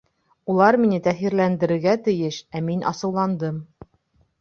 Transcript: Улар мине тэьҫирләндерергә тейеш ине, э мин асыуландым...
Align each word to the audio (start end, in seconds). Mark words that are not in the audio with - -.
Улар 0.53 0.77
мине 0.85 0.99
тэьҫирләндерергә 1.09 1.95
тейеш 2.09 2.43
ине, 2.43 2.51
э 2.63 2.65
мин 2.73 2.85
асыуландым... 2.97 3.65